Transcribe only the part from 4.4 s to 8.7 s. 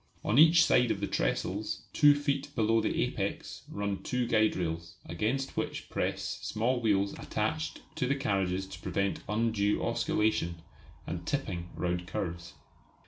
rails, against which press small wheels attached to the carriages